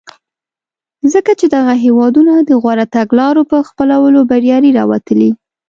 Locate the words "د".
2.39-2.51